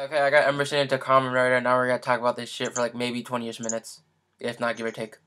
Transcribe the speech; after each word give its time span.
Okay, 0.00 0.18
I 0.18 0.30
got 0.30 0.48
Emerson 0.48 0.78
into 0.78 0.96
Kamen 0.96 1.30
Rider. 1.30 1.56
And 1.56 1.64
now 1.64 1.76
we're 1.76 1.86
gonna 1.86 1.98
talk 1.98 2.20
about 2.20 2.34
this 2.34 2.48
shit 2.48 2.74
for 2.74 2.80
like 2.80 2.94
maybe 2.94 3.22
20ish 3.22 3.60
minutes. 3.60 4.00
If 4.38 4.58
not, 4.58 4.78
give 4.78 4.86
or 4.86 4.90
take. 4.90 5.18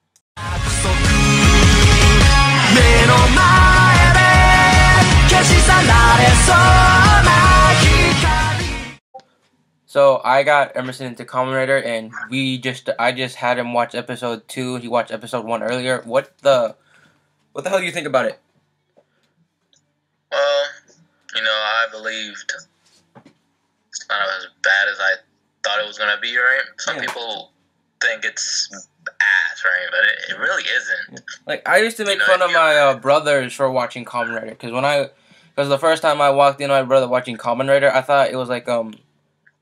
So 9.86 10.22
I 10.24 10.42
got 10.42 10.76
Emerson 10.76 11.06
into 11.06 11.24
Kamen 11.24 11.54
Rider, 11.54 11.78
and 11.78 12.12
we 12.32 12.58
just 12.58 12.90
I 12.98 13.12
just 13.12 13.36
had 13.36 13.60
him 13.60 13.74
watch 13.74 13.94
episode 13.94 14.48
two. 14.48 14.78
He 14.78 14.88
watched 14.88 15.12
episode 15.12 15.46
one 15.46 15.62
earlier. 15.62 16.02
What 16.02 16.36
the 16.40 16.76
what 17.52 17.64
the 17.64 17.70
hell 17.70 17.78
do 17.78 17.86
you 17.86 17.92
think 17.92 18.08
about 18.08 18.26
it? 18.26 18.40
Well, 20.32 20.66
you 21.36 21.44
know, 21.44 21.52
I 21.52 21.86
believed 21.92 22.54
it's 24.04 24.10
not 24.10 24.22
as 24.38 24.48
bad 24.64 24.88
as 24.90 25.00
I 25.00 25.14
thought 25.64 25.80
it 25.80 25.88
was 25.88 25.98
gonna 25.98 26.20
be. 26.22 26.36
Right? 26.38 26.62
Some 26.78 26.96
Yeah. 26.98 27.06
people 27.06 27.52
think 28.02 28.26
it's 28.26 28.70
ass, 28.74 29.64
right? 29.66 29.88
But 29.92 30.00
it, 30.06 30.32
it 30.36 30.40
really 30.40 30.64
isn't. 30.64 31.22
Like 31.48 31.68
I 31.68 31.78
used 31.78 31.98
to 31.98 32.06
make 32.06 32.16
You 32.16 32.20
know, 32.20 32.26
fun 32.26 32.42
of 32.42 32.52
yeah. 32.52 32.58
my 32.58 32.76
uh, 32.78 32.98
brothers 32.98 33.54
for 33.54 33.70
watching 33.72 34.06
Kamen 34.06 34.34
Rider 34.36 34.50
because 34.52 34.72
when 34.72 34.86
I 34.86 35.10
because 35.56 35.70
the 35.70 35.78
first 35.80 36.02
time 36.02 36.20
I 36.22 36.30
walked 36.32 36.60
in 36.62 36.70
my 36.70 36.84
brother 36.84 37.08
watching 37.08 37.38
Kamen 37.38 37.70
Rider, 37.70 37.92
I 37.92 38.02
thought 38.02 38.30
it 38.30 38.36
was 38.36 38.50
like 38.50 38.68
um 38.68 38.94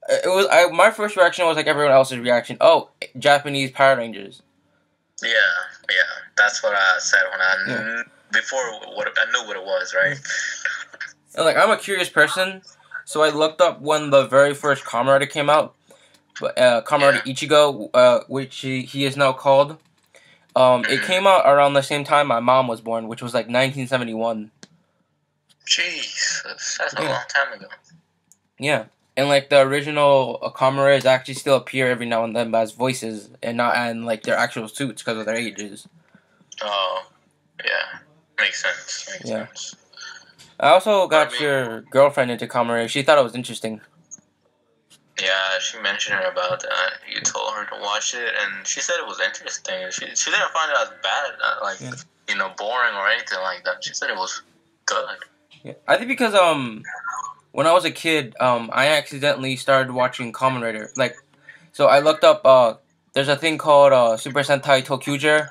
it 0.09 0.27
was 0.27 0.47
I 0.51 0.67
my 0.71 0.91
first 0.91 1.15
reaction 1.15 1.45
was 1.45 1.55
like 1.55 1.67
everyone 1.67 1.91
else's 1.91 2.17
reaction. 2.19 2.57
Oh, 2.61 2.89
Japanese 3.17 3.71
Power 3.71 3.97
Rangers. 3.97 4.41
Yeah, 5.21 5.29
yeah. 5.89 5.95
That's 6.35 6.63
what 6.63 6.73
I 6.73 6.97
said 6.99 7.21
when 7.31 7.39
I 7.39 7.55
kn- 7.67 8.05
before 8.33 8.59
what 8.95 9.07
I 9.17 9.31
knew 9.31 9.47
what 9.47 9.55
it 9.57 9.63
was, 9.63 9.93
right? 9.93 10.17
And 11.35 11.45
like 11.45 11.55
I'm 11.57 11.69
a 11.69 11.77
curious 11.77 12.09
person, 12.09 12.61
so 13.05 13.21
I 13.23 13.29
looked 13.29 13.61
up 13.61 13.81
when 13.81 14.09
the 14.09 14.25
very 14.25 14.53
first 14.53 14.83
Kamen 14.83 15.07
Rider 15.07 15.25
came 15.25 15.49
out. 15.49 15.75
But 16.39 16.57
uh, 16.57 16.81
Kamen 16.83 17.01
Rider 17.01 17.19
Ichigo, 17.19 17.89
uh, 17.93 18.21
which 18.27 18.57
he, 18.59 18.81
he 18.83 19.05
is 19.05 19.15
now 19.17 19.33
called. 19.33 19.77
Um, 20.55 20.83
it 20.85 21.01
Mhm. 21.01 21.05
came 21.07 21.27
out 21.27 21.45
around 21.45 21.73
the 21.73 21.81
same 21.83 22.03
time 22.03 22.27
my 22.27 22.39
mom 22.39 22.67
was 22.67 22.81
born, 22.81 23.07
which 23.07 23.21
was 23.21 23.33
like 23.33 23.47
1971. 23.47 24.51
Jeez, 25.65 26.43
that's, 26.43 26.77
that's 26.77 26.93
a 26.95 27.01
Yeah. 27.01 27.11
long 27.11 27.23
time 27.29 27.53
ago. 27.53 27.67
Yeah, 28.59 28.85
and 29.15 29.27
like 29.29 29.49
the 29.49 29.61
original 29.61 30.39
uh, 30.41 30.49
Kamen 30.51 30.83
Riders 30.83 31.05
actually 31.05 31.35
still 31.35 31.55
appear 31.55 31.89
every 31.89 32.05
now 32.05 32.23
and 32.23 32.35
then 32.35 32.53
as 32.53 32.71
voices 32.73 33.29
and 33.41 33.57
not 33.57 33.75
and 33.75 34.05
like 34.05 34.23
their 34.23 34.37
actual 34.37 34.67
suits 34.67 35.01
because 35.01 35.17
of 35.17 35.25
their 35.25 35.35
ages. 35.35 35.87
Oh, 36.61 37.05
yeah, 37.63 37.99
makes 38.39 38.61
sense. 38.61 39.07
Makes 39.09 39.29
Yeah. 39.29 39.47
sense. 39.47 39.75
I 40.61 40.69
also 40.69 41.07
got 41.07 41.29
I 41.29 41.31
mean- 41.31 41.41
your 41.41 41.81
girlfriend 41.81 42.31
into 42.31 42.47
Kamen 42.47 42.69
Rider. 42.69 42.87
She 42.87 43.01
thought 43.01 43.17
it 43.17 43.23
was 43.23 43.35
interesting. 43.35 43.81
Yeah, 45.19 45.59
she 45.59 45.79
mentioned 45.81 46.19
about 46.23 46.61
that. 46.61 46.93
You 47.13 47.21
told 47.21 47.53
her 47.53 47.65
to 47.65 47.81
watch 47.81 48.13
it, 48.15 48.33
and 48.41 48.65
she 48.65 48.79
said 48.79 48.95
it 48.99 49.05
was 49.05 49.19
interesting. 49.19 49.75
She 49.91 50.05
she 50.15 50.31
didn't 50.31 50.51
find 50.51 50.71
it 50.71 50.77
as 50.81 50.89
bad, 51.03 51.31
uh, 51.43 51.55
like 51.61 51.79
Yeah. 51.81 51.91
you 52.29 52.35
know, 52.37 52.51
boring 52.57 52.95
or 52.95 53.07
anything 53.07 53.39
like 53.39 53.63
that. 53.65 53.83
She 53.83 53.93
said 53.93 54.09
it 54.09 54.15
was 54.15 54.41
good. 54.85 55.05
Yeah. 55.63 55.73
I 55.87 55.97
think 55.97 56.07
because 56.07 56.33
um 56.33 56.83
when 57.51 57.67
I 57.67 57.73
was 57.73 57.85
a 57.85 57.91
kid, 57.91 58.35
um 58.39 58.69
I 58.73 58.87
accidentally 58.87 59.55
started 59.57 59.91
watching 59.91 60.31
Kamen 60.33 60.61
Rider. 60.63 60.89
Like 60.95 61.15
so 61.71 61.85
I 61.87 61.99
looked 61.99 62.23
up 62.23 62.41
uh 62.45 62.75
there's 63.13 63.27
a 63.27 63.35
thing 63.35 63.57
called 63.59 63.93
uh 63.93 64.17
Super 64.17 64.39
Sentai 64.39 64.83
ToQger 64.83 65.49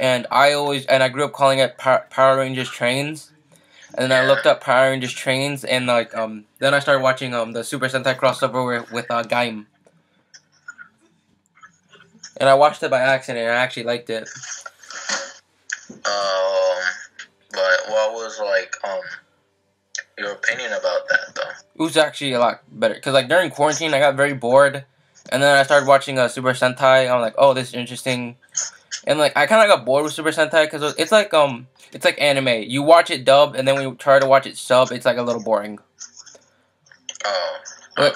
and 0.00 0.26
I 0.30 0.52
always 0.52 0.84
and 0.86 1.02
I 1.02 1.08
grew 1.08 1.24
up 1.24 1.32
calling 1.32 1.60
it 1.60 1.78
Power 1.78 2.36
Rangers 2.36 2.68
Trains. 2.68 3.30
And 3.94 4.10
then 4.10 4.24
I 4.24 4.26
looked 4.26 4.46
up 4.46 4.60
Power 4.60 4.90
Rangers 4.90 5.12
Trains 5.12 5.64
and 5.64 5.86
like 5.86 6.14
um 6.16 6.44
then 6.58 6.74
I 6.74 6.78
started 6.78 7.02
watching 7.02 7.34
um 7.34 7.52
the 7.52 7.64
Super 7.64 7.86
Sentai 7.86 8.16
crossover 8.16 8.66
with, 8.66 8.92
with 8.92 9.10
uh 9.10 9.22
Gaim. 9.22 9.66
And 12.36 12.48
I 12.48 12.54
watched 12.54 12.82
it 12.82 12.90
by 12.90 13.00
accident 13.00 13.46
and 13.46 13.52
I 13.52 13.56
actually 13.56 13.84
liked 13.84 14.10
it. 14.10 14.28
Um, 15.90 16.78
but 17.50 17.78
what 17.88 18.12
was 18.12 18.38
like 18.40 18.76
um 18.84 19.00
your 20.18 20.32
opinion 20.32 20.72
about 20.72 21.08
that 21.08 21.34
though? 21.34 21.50
It 21.74 21.82
was 21.82 21.96
actually 21.96 22.32
a 22.32 22.40
lot 22.40 22.62
better 22.70 22.94
because 22.94 23.14
like 23.14 23.28
during 23.28 23.50
quarantine 23.50 23.94
I 23.94 24.00
got 24.00 24.16
very 24.16 24.34
bored, 24.34 24.84
and 25.30 25.42
then 25.42 25.56
I 25.56 25.62
started 25.62 25.86
watching 25.86 26.18
uh, 26.18 26.28
Super 26.28 26.52
Sentai. 26.52 27.10
I'm 27.10 27.20
like, 27.20 27.34
oh, 27.38 27.54
this 27.54 27.68
is 27.68 27.74
interesting, 27.74 28.36
and 29.06 29.18
like 29.18 29.36
I 29.36 29.46
kind 29.46 29.62
of 29.70 29.76
got 29.76 29.84
bored 29.86 30.04
with 30.04 30.12
Super 30.12 30.30
Sentai 30.30 30.64
because 30.70 30.94
it's 30.98 31.12
like 31.12 31.32
um 31.34 31.66
it's 31.92 32.04
like 32.04 32.20
anime. 32.20 32.62
You 32.68 32.82
watch 32.82 33.10
it 33.10 33.24
dub, 33.24 33.54
and 33.54 33.66
then 33.66 33.74
when 33.76 33.84
you 33.84 33.94
try 33.94 34.18
to 34.18 34.26
watch 34.26 34.46
it 34.46 34.56
sub, 34.56 34.92
it's 34.92 35.06
like 35.06 35.16
a 35.16 35.22
little 35.22 35.42
boring. 35.42 35.78
Oh, 37.24 37.58
But- 37.96 38.14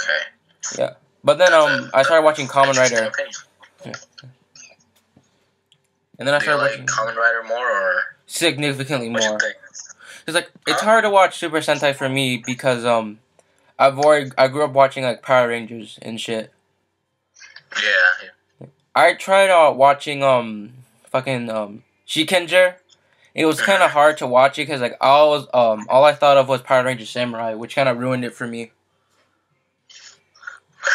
yeah, 0.79 0.91
But 1.25 1.39
then 1.39 1.53
um 1.55 1.91
I 1.95 2.03
started 2.03 2.23
watching 2.25 2.47
Kamen 2.49 2.77
Rider, 2.77 3.11
and 6.19 6.29
then 6.29 6.35
I 6.35 6.39
started 6.39 6.63
like 6.63 6.71
watching 6.73 6.87
Kamen 6.87 7.17
Rider 7.17 7.43
more 7.47 7.69
or 7.71 8.03
significantly 8.27 9.09
more. 9.09 9.39
It's 10.27 10.35
like 10.35 10.51
it's 10.67 10.81
Huh? 10.81 10.87
hard 10.87 11.05
to 11.05 11.11
watch 11.11 11.37
Super 11.39 11.59
Sentai 11.59 11.95
for 11.95 12.09
me 12.09 12.37
because 12.39 12.85
um 12.85 13.19
I've 13.79 13.99
already 13.99 14.31
I 14.39 14.49
grew 14.49 14.65
up 14.65 14.73
watching 14.73 15.03
like 15.05 15.23
Power 15.23 15.49
Rangers 15.49 15.99
and 16.03 16.21
shit. 16.21 16.53
Yeah, 17.83 18.29
I 18.95 19.15
tried 19.15 19.51
uh, 19.51 19.73
watching 19.73 20.23
um 20.23 20.73
fucking 21.11 21.49
um 21.51 21.85
Shinkenger. 22.07 22.75
It 23.35 23.47
was 23.47 23.61
kind 23.61 23.83
of 23.83 23.91
hard 23.99 24.19
to 24.19 24.27
watch 24.27 24.59
it 24.59 24.63
because 24.67 24.81
like 24.81 24.97
all 25.01 25.31
was 25.31 25.47
um 25.55 25.87
all 25.89 26.05
I 26.05 26.13
thought 26.13 26.37
of 26.37 26.49
was 26.49 26.61
Power 26.63 26.85
Ranger 26.85 27.07
Samurai, 27.07 27.55
which 27.55 27.75
kind 27.75 27.89
of 27.89 27.99
ruined 27.99 28.25
it 28.25 28.35
for 28.35 28.47
me. 28.47 28.73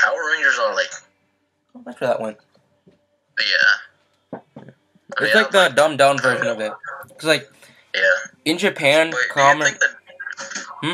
Power 0.04 0.32
Rangers 0.34 0.58
are 0.60 0.76
like 0.76 0.88
Oh, 1.76 1.82
that's 1.86 2.02
where 2.02 2.08
that 2.10 2.22
went. 2.22 2.38
yeah. 3.40 4.42
It's 5.20 5.34
Yeah, 5.34 5.42
like 5.42 5.52
the 5.52 5.70
dumbed 5.76 5.98
down 6.00 6.18
version 6.20 6.48
of 6.48 6.60
it. 6.60 6.72
Cause 7.18 7.26
like 7.26 7.50
yeah. 7.96 8.02
in 8.46 8.58
Japan, 8.58 9.10
Wait, 9.12 9.30
common. 9.32 9.74
that? 9.80 9.96
Hmm? 10.82 10.94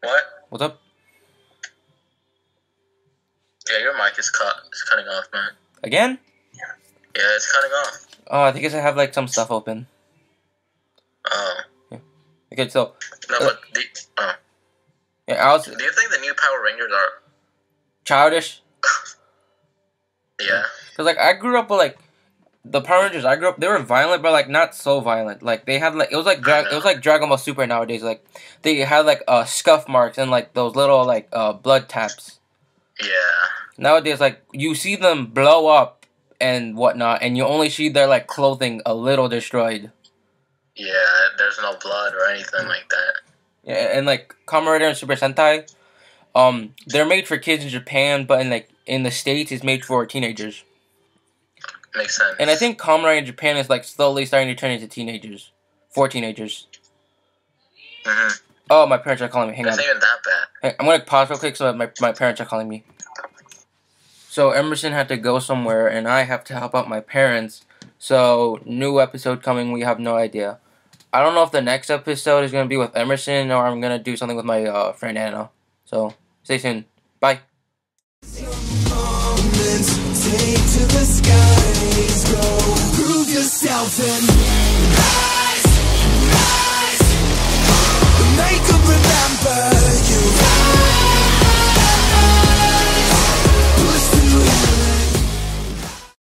What? 0.00 0.22
What's 0.50 0.62
up 0.62 0.80
Yeah, 3.72 3.78
your 3.78 3.96
mic 3.96 4.18
is 4.18 4.28
cut. 4.28 4.54
It's 4.68 4.82
cutting 4.82 5.06
off, 5.06 5.24
man. 5.32 5.50
again? 5.82 6.18
Yeah, 6.54 6.60
Yeah, 7.16 7.36
it's 7.36 7.50
cutting 7.50 7.70
off. 7.70 8.06
Oh, 8.28 8.42
I 8.42 8.52
think 8.52 8.72
I 8.72 8.80
have 8.80 8.96
like 8.96 9.14
some 9.14 9.28
stuff 9.28 9.50
open. 9.50 9.86
Oh 11.30 11.60
Okay, 12.52 12.68
so 12.68 12.92
no, 13.30 13.38
but 13.38 13.60
the, 13.72 13.80
oh. 14.18 14.34
yeah, 15.26 15.34
I 15.36 15.52
was 15.52 15.64
do 15.64 15.70
you 15.70 15.92
think 15.92 16.10
the 16.10 16.18
new 16.18 16.34
Power 16.34 16.62
Rangers 16.62 16.92
are? 16.92 17.22
childish. 18.04 18.62
Yeah. 20.40 20.64
Cause 20.96 21.06
like 21.06 21.18
I 21.18 21.34
grew 21.34 21.56
up 21.56 21.70
with 21.70 21.78
like 21.78 21.98
the 22.64 22.80
Power 22.80 23.04
Rangers. 23.04 23.24
I 23.24 23.36
grew 23.36 23.48
up. 23.50 23.58
They 23.60 23.68
were 23.68 23.78
violent, 23.78 24.22
but 24.24 24.32
like 24.32 24.48
not 24.48 24.74
so 24.74 24.98
violent. 25.00 25.40
Like 25.40 25.66
they 25.66 25.78
had 25.78 25.94
like 25.94 26.10
it 26.10 26.16
was 26.16 26.26
like 26.26 26.40
dra- 26.40 26.68
it 26.68 26.74
was 26.74 26.84
like 26.84 27.00
Dragon 27.00 27.28
Ball 27.28 27.38
Super 27.38 27.64
nowadays. 27.64 28.02
Like 28.02 28.24
they 28.62 28.78
had 28.78 29.06
like 29.06 29.22
uh 29.28 29.44
scuff 29.44 29.88
marks 29.88 30.18
and 30.18 30.32
like 30.32 30.52
those 30.54 30.74
little 30.74 31.04
like 31.04 31.28
uh 31.32 31.52
blood 31.52 31.88
taps. 31.88 32.40
Yeah. 33.00 33.08
Nowadays, 33.78 34.20
like 34.20 34.42
you 34.52 34.74
see 34.74 34.96
them 34.96 35.26
blow 35.26 35.68
up 35.68 36.06
and 36.40 36.76
whatnot, 36.76 37.22
and 37.22 37.36
you 37.36 37.44
only 37.44 37.70
see 37.70 37.88
their 37.88 38.06
like 38.06 38.26
clothing 38.26 38.82
a 38.84 38.94
little 38.94 39.28
destroyed. 39.28 39.90
Yeah. 40.76 40.92
There's 41.38 41.58
no 41.60 41.76
blood 41.82 42.14
or 42.14 42.26
anything 42.26 42.66
like 42.66 42.88
that. 42.90 43.14
Yeah, 43.64 43.96
and 43.96 44.06
like 44.06 44.34
Kamen 44.46 44.66
Rider 44.66 44.86
and 44.86 44.96
Super 44.96 45.14
Sentai, 45.14 45.72
um, 46.34 46.74
they're 46.86 47.06
made 47.06 47.28
for 47.28 47.38
kids 47.38 47.62
in 47.62 47.70
Japan, 47.70 48.24
but 48.24 48.40
in 48.40 48.50
like 48.50 48.68
in 48.86 49.02
the 49.02 49.10
states, 49.10 49.52
it's 49.52 49.62
made 49.62 49.84
for 49.84 50.04
teenagers. 50.06 50.64
Makes 51.94 52.16
sense. 52.16 52.36
And 52.38 52.50
I 52.50 52.56
think 52.56 52.80
Kamen 52.80 53.04
Rider 53.04 53.18
in 53.18 53.26
Japan 53.26 53.56
is 53.56 53.68
like 53.70 53.84
slowly 53.84 54.24
starting 54.26 54.48
to 54.48 54.54
turn 54.54 54.70
into 54.70 54.88
teenagers, 54.88 55.52
for 55.90 56.08
teenagers. 56.08 56.66
hmm 58.04 58.28
Oh, 58.74 58.86
my 58.86 58.96
parents 58.96 59.20
are 59.20 59.28
calling 59.28 59.50
me. 59.50 59.56
Hang 59.56 59.66
on. 59.66 59.72
It's 59.74 59.76
not 59.76 59.84
even 59.84 60.00
that 60.00 60.18
bad. 60.24 60.48
Hey, 60.62 60.76
I'm 60.80 60.86
gonna 60.86 61.04
pause 61.04 61.28
real 61.28 61.38
quick 61.38 61.56
so 61.56 61.64
that 61.64 61.76
my 61.76 61.90
my 62.00 62.10
parents 62.10 62.40
are 62.40 62.46
calling 62.46 62.70
me. 62.70 62.84
So 64.30 64.52
Emerson 64.52 64.94
had 64.94 65.08
to 65.08 65.18
go 65.18 65.40
somewhere, 65.40 65.88
and 65.88 66.08
I 66.08 66.22
have 66.22 66.42
to 66.44 66.54
help 66.54 66.74
out 66.74 66.88
my 66.88 67.00
parents. 67.00 67.66
So 67.98 68.60
new 68.64 68.98
episode 68.98 69.42
coming. 69.42 69.72
We 69.72 69.82
have 69.82 70.00
no 70.00 70.16
idea. 70.16 70.58
I 71.12 71.22
don't 71.22 71.34
know 71.34 71.42
if 71.42 71.50
the 71.50 71.60
next 71.60 71.90
episode 71.90 72.44
is 72.44 72.50
gonna 72.50 72.66
be 72.66 72.78
with 72.78 72.96
Emerson 72.96 73.50
or 73.50 73.66
I'm 73.66 73.82
gonna 73.82 73.98
do 73.98 74.16
something 74.16 74.38
with 74.38 74.46
my 74.46 74.64
uh, 74.64 74.92
friend 74.94 75.18
Anna. 75.18 75.50
So 75.84 76.14
stay 76.42 76.56
tuned. 76.56 76.86
Bye. 77.20 77.40
Take 78.22 78.46
to 80.74 80.82
the 80.96 81.04
skies, 81.04 82.24
go 82.32 82.40
prove 82.96 83.28
yourself 83.28 84.00
and 84.00 85.41